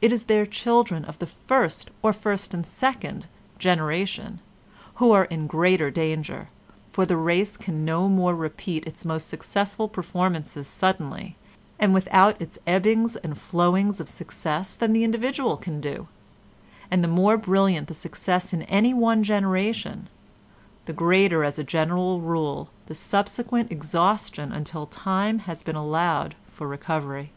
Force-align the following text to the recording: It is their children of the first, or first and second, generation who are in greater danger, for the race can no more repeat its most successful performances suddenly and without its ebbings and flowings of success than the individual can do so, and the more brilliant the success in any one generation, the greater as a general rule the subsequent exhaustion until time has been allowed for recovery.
It 0.00 0.10
is 0.10 0.24
their 0.24 0.46
children 0.46 1.04
of 1.04 1.18
the 1.18 1.26
first, 1.26 1.90
or 2.02 2.14
first 2.14 2.54
and 2.54 2.66
second, 2.66 3.26
generation 3.58 4.40
who 4.94 5.12
are 5.12 5.26
in 5.26 5.46
greater 5.46 5.90
danger, 5.90 6.48
for 6.92 7.04
the 7.04 7.18
race 7.18 7.58
can 7.58 7.84
no 7.84 8.08
more 8.08 8.34
repeat 8.34 8.86
its 8.86 9.04
most 9.04 9.28
successful 9.28 9.86
performances 9.86 10.66
suddenly 10.66 11.36
and 11.78 11.92
without 11.92 12.40
its 12.40 12.58
ebbings 12.66 13.16
and 13.16 13.36
flowings 13.36 14.00
of 14.00 14.08
success 14.08 14.76
than 14.76 14.94
the 14.94 15.04
individual 15.04 15.58
can 15.58 15.78
do 15.82 16.06
so, 16.08 16.08
and 16.90 17.04
the 17.04 17.08
more 17.08 17.36
brilliant 17.36 17.86
the 17.88 17.92
success 17.92 18.54
in 18.54 18.62
any 18.62 18.94
one 18.94 19.22
generation, 19.22 20.08
the 20.86 20.94
greater 20.94 21.44
as 21.44 21.58
a 21.58 21.64
general 21.64 22.22
rule 22.22 22.70
the 22.86 22.94
subsequent 22.94 23.70
exhaustion 23.70 24.52
until 24.52 24.86
time 24.86 25.40
has 25.40 25.62
been 25.62 25.76
allowed 25.76 26.34
for 26.50 26.66
recovery. 26.66 27.30